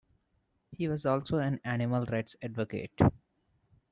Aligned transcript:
He 0.71 0.87
was 0.87 1.05
also 1.05 1.37
an 1.37 1.61
animal 1.63 2.05
rights 2.07 2.35
advocate. 2.41 2.97